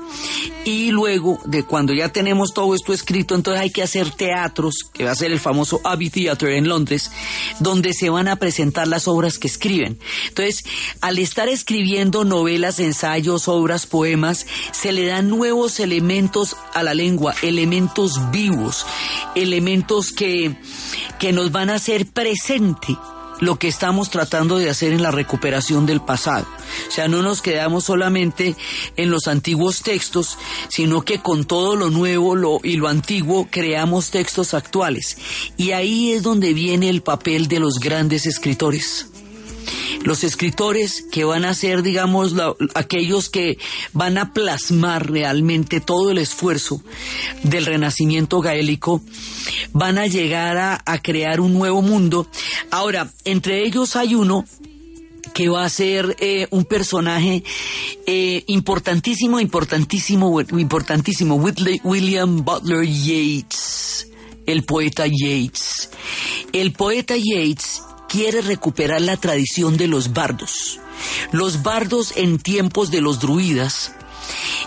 [0.66, 5.04] Y luego, de cuando ya tenemos todo esto escrito, entonces hay que hacer teatros, que
[5.04, 7.12] va a ser el famoso Abbey Theatre en Londres,
[7.60, 9.96] donde se van a presentar las obras que escriben.
[10.26, 10.64] Entonces,
[11.00, 17.36] al estar escribiendo novelas, ensayos, obras, poemas, se le dan nuevos elementos a la lengua,
[17.42, 18.86] elementos vivos,
[19.36, 20.56] elementos que,
[21.20, 22.96] que nos van a hacer presentes
[23.40, 26.46] lo que estamos tratando de hacer en la recuperación del pasado.
[26.88, 28.56] O sea, no nos quedamos solamente
[28.96, 34.10] en los antiguos textos, sino que con todo lo nuevo lo, y lo antiguo creamos
[34.10, 35.18] textos actuales.
[35.56, 39.06] Y ahí es donde viene el papel de los grandes escritores.
[40.06, 42.32] Los escritores que van a ser, digamos,
[42.74, 43.58] aquellos que
[43.92, 46.80] van a plasmar realmente todo el esfuerzo
[47.42, 49.02] del renacimiento gaélico,
[49.72, 52.28] van a llegar a, crear un nuevo mundo.
[52.70, 54.44] Ahora, entre ellos hay uno
[55.34, 57.42] que va a ser eh, un personaje
[58.06, 64.06] eh, importantísimo, importantísimo, importantísimo, William Butler Yeats,
[64.46, 65.90] el poeta Yeats.
[66.52, 70.80] El poeta Yeats quiere recuperar la tradición de los bardos.
[71.32, 73.92] Los bardos en tiempos de los druidas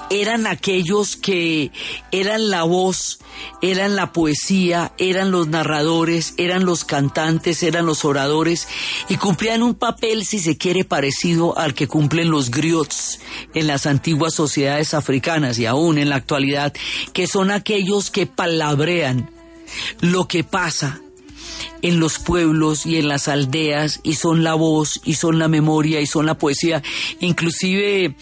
[0.09, 1.71] eran aquellos que
[2.11, 3.19] eran la voz,
[3.61, 8.67] eran la poesía, eran los narradores, eran los cantantes, eran los oradores
[9.07, 13.19] y cumplían un papel, si se quiere, parecido al que cumplen los griots
[13.53, 16.73] en las antiguas sociedades africanas y aún en la actualidad,
[17.13, 19.29] que son aquellos que palabrean
[20.01, 21.01] lo que pasa
[21.81, 26.01] en los pueblos y en las aldeas y son la voz y son la memoria
[26.01, 26.81] y son la poesía.
[27.19, 28.15] Inclusive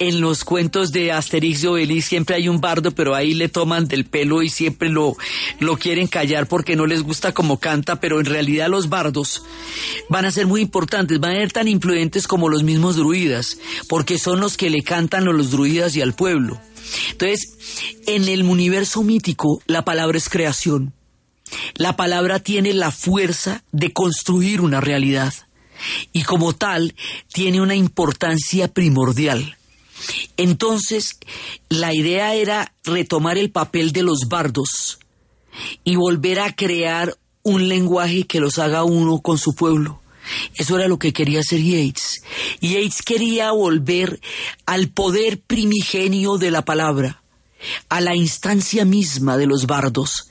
[0.00, 3.86] en los cuentos de Asterix y Obelix siempre hay un bardo, pero ahí le toman
[3.86, 5.14] del pelo y siempre lo,
[5.58, 9.42] lo quieren callar porque no les gusta como canta, pero en realidad los bardos
[10.08, 13.58] van a ser muy importantes, van a ser tan influyentes como los mismos druidas,
[13.90, 16.58] porque son los que le cantan a los druidas y al pueblo.
[17.12, 20.94] Entonces, en el universo mítico, la palabra es creación.
[21.74, 25.34] La palabra tiene la fuerza de construir una realidad
[26.12, 26.94] y como tal
[27.32, 29.56] tiene una importancia primordial.
[30.36, 31.18] Entonces,
[31.68, 34.98] la idea era retomar el papel de los bardos
[35.84, 40.00] y volver a crear un lenguaje que los haga uno con su pueblo.
[40.54, 42.22] Eso era lo que quería hacer Yates.
[42.60, 44.20] Yates quería volver
[44.66, 47.19] al poder primigenio de la palabra,
[47.88, 50.30] a la instancia misma de los bardos,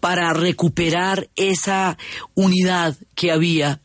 [0.00, 1.98] para recuperar esa
[2.34, 3.80] unidad que había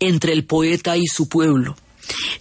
[0.00, 1.76] entre el poeta y su pueblo.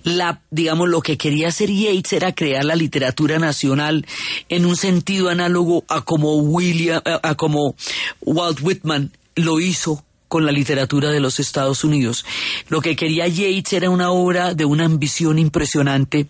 [0.03, 4.05] La, digamos, lo que quería hacer Yates era crear la literatura nacional
[4.49, 7.75] en un sentido análogo a como William, a como
[8.21, 12.25] Walt Whitman lo hizo con la literatura de los Estados Unidos.
[12.67, 16.25] Lo que quería Yates era una obra de una ambición impresionante.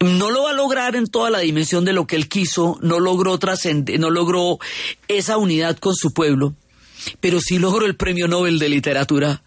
[0.00, 3.00] No lo va a lograr en toda la dimensión de lo que él quiso, no
[3.00, 4.58] logró trascender, no logró
[5.08, 6.54] esa unidad con su pueblo,
[7.20, 9.42] pero sí logró el premio Nobel de literatura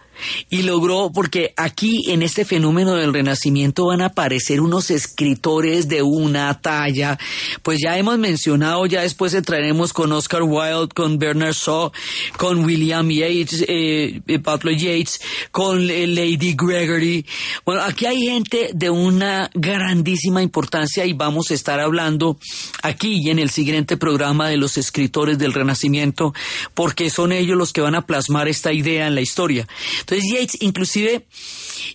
[0.50, 6.02] y logró, porque aquí en este fenómeno del renacimiento van a aparecer unos escritores de
[6.02, 7.18] una talla,
[7.64, 11.92] pues ya hemos mencionado, ya después entraremos con Oscar Wilde, con Bernard Shaw,
[12.38, 17.26] con William Yates, eh, eh Butler Yates, con eh, Lady Gregory.
[17.66, 22.38] Bueno, aquí hay gente de una grandísima importancia y vamos a estar hablando
[22.82, 26.34] aquí y en el siguiente programa de los escritores del renacimiento,
[26.74, 29.68] porque son ellos los que van a plasmar esta idea en la historia.
[30.06, 31.26] Entonces Yates, inclusive,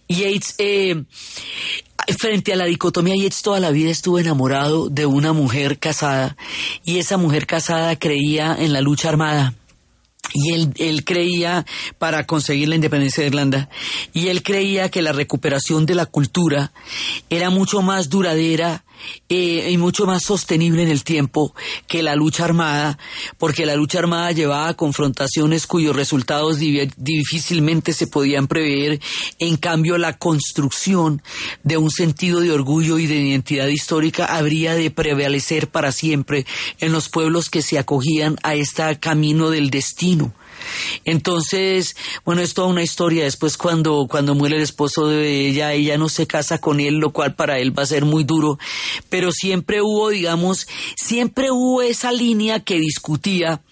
[0.08, 1.04] Yates, eh,
[2.18, 6.36] frente a la dicotomía, Yates toda la vida estuvo enamorado de una mujer casada
[6.84, 9.54] y esa mujer casada creía en la lucha armada.
[10.34, 11.64] Y él, él, creía
[11.98, 13.68] para conseguir la independencia de Irlanda,
[14.12, 16.72] y él creía que la recuperación de la cultura
[17.30, 18.84] era mucho más duradera
[19.28, 21.55] eh, y mucho más sostenible en el tiempo
[21.86, 22.98] que la lucha armada,
[23.38, 29.01] porque la lucha armada llevaba a confrontaciones cuyos resultados difícilmente se podían prever.
[29.38, 31.22] En cambio, la construcción
[31.62, 36.46] de un sentido de orgullo y de identidad histórica habría de prevalecer para siempre
[36.78, 40.32] en los pueblos que se acogían a este camino del destino.
[41.04, 43.24] Entonces, bueno, es toda una historia.
[43.24, 47.12] Después cuando, cuando muere el esposo de ella, ella no se casa con él, lo
[47.12, 48.58] cual para él va a ser muy duro.
[49.08, 53.62] Pero siempre hubo, digamos, siempre hubo esa línea que discutía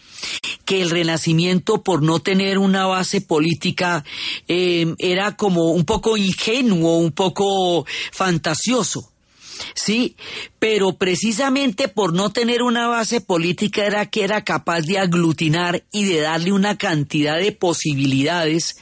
[0.65, 4.05] que el renacimiento por no tener una base política
[4.49, 9.13] eh, era como un poco ingenuo, un poco fantasioso.
[9.75, 10.17] Sí,
[10.59, 16.05] pero precisamente por no tener una base política era que era capaz de aglutinar y
[16.05, 18.77] de darle una cantidad de posibilidades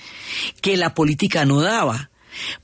[0.60, 2.10] que la política no daba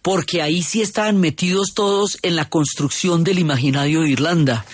[0.03, 4.67] porque ahí sí estaban metidos todos en la construcción del imaginario de Irlanda.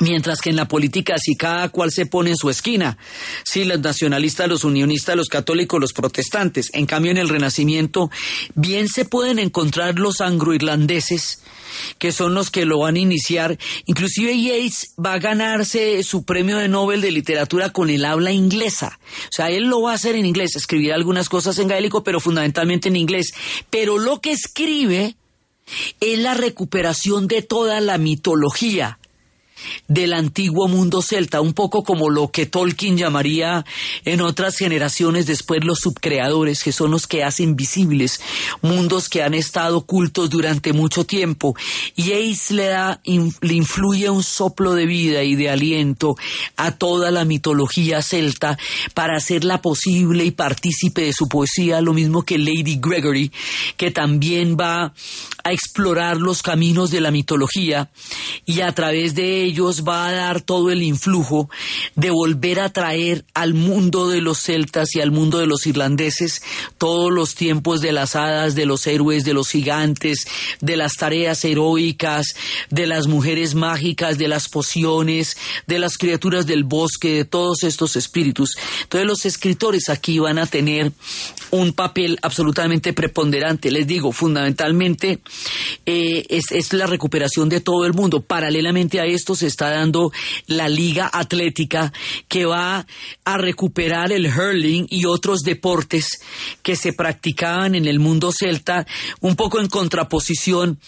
[0.00, 2.98] Mientras que en la política si cada cual se pone en su esquina,
[3.44, 6.70] sí, los nacionalistas, los unionistas, los católicos, los protestantes.
[6.72, 8.10] En cambio, en el Renacimiento,
[8.54, 11.42] bien se pueden encontrar los anglo-irlandeses,
[11.98, 13.58] que son los que lo van a iniciar.
[13.86, 18.98] Inclusive Yates va a ganarse su premio de Nobel de literatura con el habla inglesa.
[19.24, 22.20] O sea, él lo va a hacer en inglés, escribirá algunas cosas en gaélico, pero
[22.20, 23.32] fundamentalmente en inglés.
[23.70, 25.16] Pero lo que escribe
[26.00, 28.98] es la recuperación de toda la mitología
[29.88, 33.64] del antiguo mundo celta, un poco como lo que Tolkien llamaría
[34.04, 38.20] en otras generaciones después los subcreadores, que son los que hacen visibles
[38.62, 41.54] mundos que han estado ocultos durante mucho tiempo.
[41.96, 46.16] Y Ace le, da, le influye un soplo de vida y de aliento
[46.56, 48.58] a toda la mitología celta
[48.94, 53.32] para hacerla posible y partícipe de su poesía, lo mismo que Lady Gregory,
[53.76, 54.92] que también va
[55.44, 57.90] a explorar los caminos de la mitología
[58.46, 61.50] y a través de ellos va a dar todo el influjo
[61.94, 66.42] de volver a traer al mundo de los celtas y al mundo de los irlandeses
[66.78, 70.26] todos los tiempos de las hadas, de los héroes, de los gigantes,
[70.60, 72.34] de las tareas heroicas,
[72.70, 75.36] de las mujeres mágicas, de las pociones,
[75.66, 78.56] de las criaturas del bosque, de todos estos espíritus.
[78.82, 80.92] Entonces los escritores aquí van a tener
[81.50, 83.70] un papel absolutamente preponderante.
[83.70, 85.20] Les digo, fundamentalmente
[85.86, 88.20] eh, es, es la recuperación de todo el mundo.
[88.20, 90.12] Paralelamente a esto se está dando
[90.46, 91.92] la Liga Atlética
[92.28, 92.86] que va
[93.24, 96.20] a recuperar el hurling y otros deportes
[96.62, 98.86] que se practicaban en el mundo celta,
[99.20, 100.78] un poco en contraposición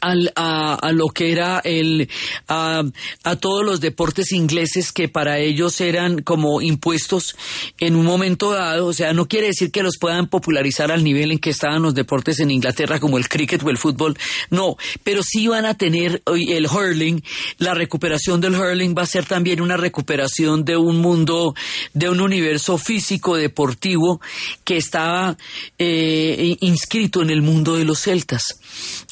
[0.00, 2.08] al, a, a, lo que era el
[2.48, 2.82] a,
[3.22, 7.36] a, todos los deportes ingleses que para ellos eran como impuestos
[7.78, 11.32] en un momento dado, o sea, no quiere decir que los puedan popularizar al nivel
[11.32, 14.16] en que estaban los deportes en Inglaterra como el cricket o el fútbol,
[14.50, 17.22] no, pero sí van a tener el hurling,
[17.58, 21.54] la recuperación del hurling va a ser también una recuperación de un mundo,
[21.92, 24.20] de un universo físico deportivo
[24.64, 25.36] que estaba
[25.78, 28.60] eh, inscrito en el mundo de los celtas.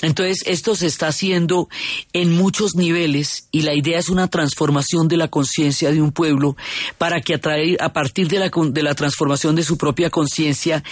[0.00, 1.68] Entonces, esto se está haciendo
[2.12, 6.56] en muchos niveles y la idea es una transformación de la conciencia de un pueblo
[6.98, 10.82] para que a, a partir de la, de la transformación de su propia conciencia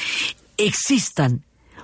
[0.56, 1.42] existan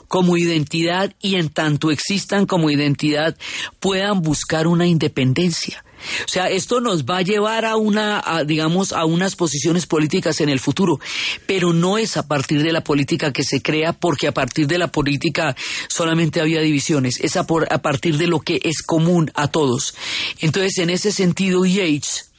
[0.09, 3.37] como identidad y en tanto existan como identidad
[3.81, 5.85] puedan buscar una independencia.
[6.25, 10.49] O sea, esto nos va a llevar a una, digamos, a unas posiciones políticas en
[10.49, 11.01] el futuro,
[11.47, 14.79] pero no es a partir de la política que se crea, porque a partir de
[14.79, 15.57] la política
[15.89, 19.95] solamente había divisiones, es a, por, a partir de lo que es común a todos.
[20.41, 22.31] Entonces, en ese sentido, Yates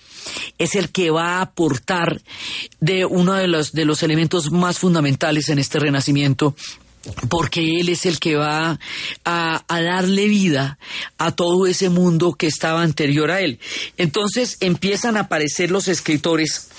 [0.57, 2.21] es el que va a aportar
[2.79, 6.55] de uno de los, de los elementos más fundamentales en este renacimiento
[7.29, 8.79] porque Él es el que va
[9.25, 10.77] a, a, darle vida
[11.17, 13.59] a todo ese mundo que estaba anterior a Él.
[13.97, 16.69] Entonces empiezan a aparecer los escritores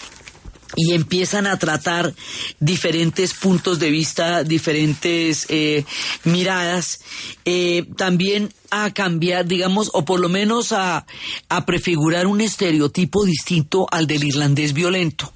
[0.77, 2.15] y empiezan a tratar
[2.61, 5.85] diferentes puntos de vista, diferentes eh,
[6.25, 7.01] miradas,
[7.45, 11.07] eh, también a cambiar, digamos, o por lo menos a,
[11.49, 15.33] a prefigurar un estereotipo distinto al del irlandés violento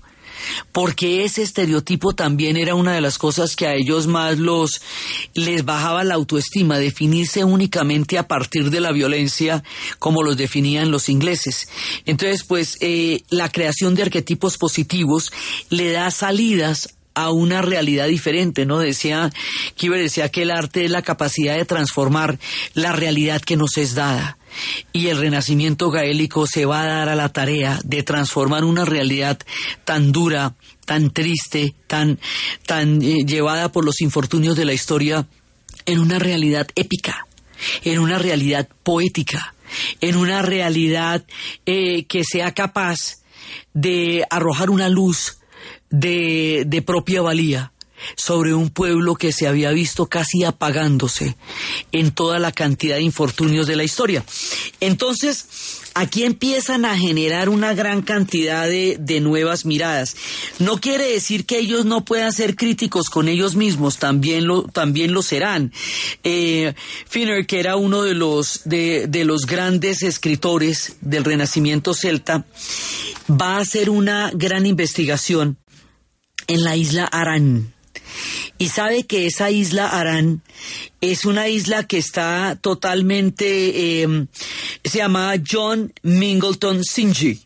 [0.73, 4.81] porque ese estereotipo también era una de las cosas que a ellos más los
[5.35, 9.63] les bajaba la autoestima, definirse únicamente a partir de la violencia
[9.99, 11.69] como los definían los ingleses.
[12.07, 15.33] Entonces, pues eh, la creación de arquetipos positivos
[15.71, 18.79] le da salidas a una realidad diferente, ¿no?
[18.79, 19.31] Decía,
[19.75, 22.39] Kiber decía que el arte es la capacidad de transformar
[22.75, 24.39] la realidad que nos es dada
[24.93, 29.39] y el renacimiento gaélico se va a dar a la tarea de transformar una realidad
[29.85, 30.55] tan dura,
[30.85, 32.19] tan triste, tan,
[32.67, 35.27] tan eh, llevada por los infortunios de la historia
[35.87, 37.27] en una realidad épica,
[37.85, 39.55] en una realidad poética,
[40.01, 41.25] en una realidad
[41.67, 43.23] eh, que sea capaz
[43.75, 45.39] de arrojar una luz
[45.93, 47.73] de, de propia valía
[48.17, 51.37] sobre un pueblo que se había visto casi apagándose
[51.93, 54.25] en toda la cantidad de infortunios de la historia.
[54.81, 55.47] Entonces,
[55.95, 60.17] aquí empiezan a generar una gran cantidad de, de, nuevas miradas.
[60.59, 65.13] No quiere decir que ellos no puedan ser críticos con ellos mismos, también lo, también
[65.13, 65.73] lo serán.
[66.25, 66.75] Eh,
[67.07, 72.47] Finner, que era uno de los, de, de los grandes escritores del Renacimiento celta,
[73.29, 75.59] va a hacer una gran investigación
[76.47, 77.73] en la isla Arán
[78.59, 80.43] y sabe que esa isla Arán
[81.01, 84.27] es una isla que está totalmente, eh,
[84.85, 87.41] se llama John Mingleton Sinji.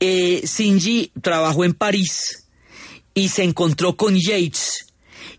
[0.00, 2.48] Eh, Sinji trabajó en París
[3.14, 4.86] y se encontró con Yates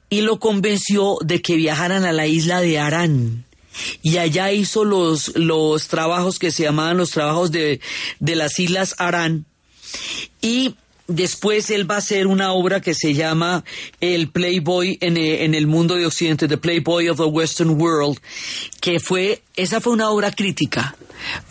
[0.09, 3.45] y lo convenció de que viajaran a la isla de Arán.
[4.03, 7.81] Y allá hizo los, los trabajos que se llamaban los trabajos de,
[8.19, 9.45] de las Islas Arán.
[10.41, 10.75] Y
[11.15, 13.63] Después él va a hacer una obra que se llama
[14.01, 18.17] El Playboy en, eh, en, el mundo de Occidente, The Playboy of the Western World,
[18.81, 20.95] que fue, esa fue una obra crítica,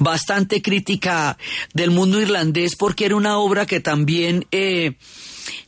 [0.01, 1.39] bastante crítica
[1.75, 4.95] del mundo irlandés, porque era una obra que también eh,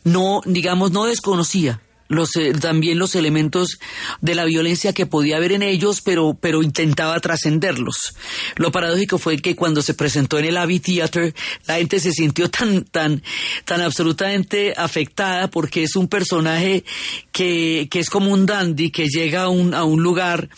[0.02, 3.78] no, digamos, no desconocía los, eh, también los elementos
[4.20, 8.14] de la violencia que podía haber en ellos, pero, pero intentaba trascenderlos.
[8.56, 11.34] Lo paradójico fue que cuando se presentó en el Abbey Theater,
[11.66, 13.22] la gente se sintió tan, tan,
[13.64, 16.84] tan absolutamente afectada porque es un personaje
[17.32, 20.48] que, que es como un dandy que llega a un, a un lugar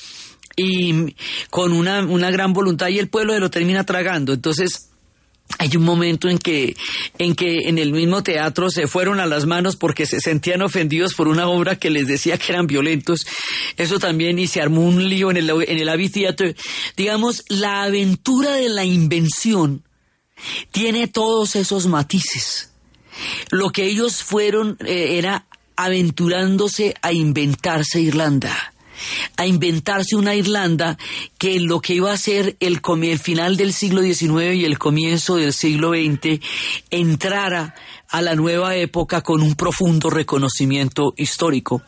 [0.56, 1.14] y
[1.50, 4.32] con una, una gran voluntad y el pueblo se lo termina tragando.
[4.32, 4.88] Entonces,
[5.58, 6.76] hay un momento en que,
[7.18, 11.14] en que en el mismo teatro se fueron a las manos porque se sentían ofendidos
[11.14, 13.26] por una obra que les decía que eran violentos.
[13.76, 16.10] Eso también, y se armó un lío en el, en el Abbey.
[16.96, 19.82] Digamos, la aventura de la invención
[20.70, 22.70] tiene todos esos matices.
[23.50, 25.46] Lo que ellos fueron eh, era
[25.76, 28.74] aventurándose a inventarse Irlanda
[29.36, 30.96] a inventarse una Irlanda
[31.38, 35.36] que lo que iba a ser el, el final del siglo XIX y el comienzo
[35.36, 36.40] del siglo XX
[36.90, 37.74] entrara
[38.08, 41.82] a la nueva época con un profundo reconocimiento histórico.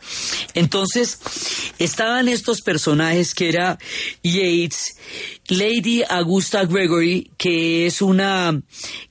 [0.53, 1.19] Entonces,
[1.79, 3.77] estaban estos personajes que era
[4.23, 4.97] Yates,
[5.47, 8.61] Lady Augusta Gregory, que es una,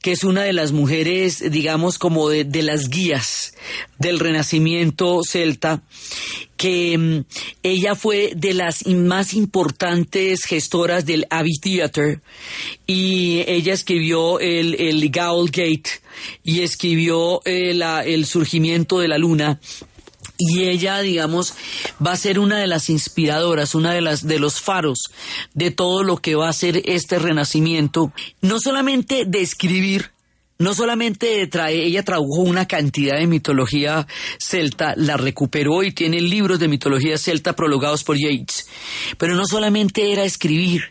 [0.01, 3.55] que es una de las mujeres, digamos, como de, de las guías
[3.99, 5.83] del renacimiento celta,
[6.57, 7.25] que mm,
[7.63, 12.21] ella fue de las más importantes gestoras del Abbey Theatre
[12.87, 16.03] y ella escribió el, el Gaul Gate
[16.43, 19.61] y escribió eh, el surgimiento de la luna.
[20.41, 21.55] Y ella, digamos,
[22.05, 25.11] va a ser una de las inspiradoras, una de las de los faros
[25.53, 30.13] de todo lo que va a ser este renacimiento, no solamente de escribir
[30.59, 34.07] no solamente trae, ella tradujo una cantidad de mitología
[34.41, 38.67] celta, la recuperó y tiene libros de mitología celta prologados por Yates,
[39.19, 40.91] pero no solamente era escribir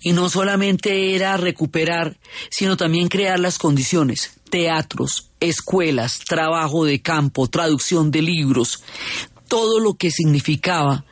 [0.00, 2.16] y no solamente era recuperar,
[2.50, 8.84] sino también crear las condiciones, teatros, escuelas, trabajo de campo, traducción de libros,
[9.48, 11.04] todo lo que significaba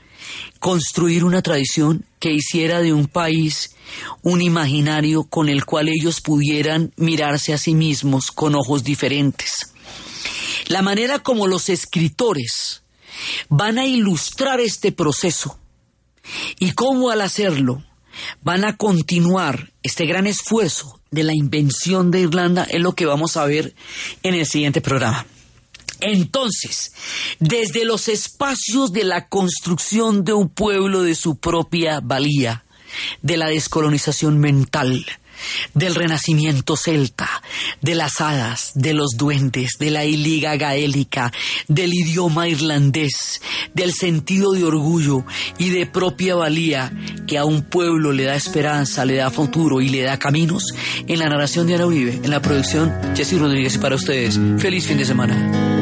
[0.60, 3.74] construir una tradición que hiciera de un país
[4.22, 9.72] un imaginario con el cual ellos pudieran mirarse a sí mismos con ojos diferentes.
[10.68, 12.84] La manera como los escritores
[13.48, 15.58] van a ilustrar este proceso
[16.60, 17.82] y cómo al hacerlo
[18.40, 23.36] van a continuar este gran esfuerzo de la invención de Irlanda es lo que vamos
[23.36, 23.74] a ver
[24.24, 25.24] en el siguiente programa.
[26.00, 26.90] Entonces,
[27.38, 32.64] desde los espacios de la construcción de un pueblo de su propia valía,
[33.22, 35.06] de la descolonización mental,
[35.74, 37.28] del renacimiento celta,
[37.80, 41.32] de las hadas, de los duendes, de la iliga gaélica,
[41.68, 43.40] del idioma irlandés,
[43.74, 45.24] del sentido de orgullo
[45.58, 46.92] y de propia valía
[47.26, 50.64] que a un pueblo le da esperanza, le da futuro y le da caminos,
[51.06, 54.98] en la narración de Ana Uribe, en la producción Jessy Rodríguez para ustedes, feliz fin
[54.98, 55.81] de semana.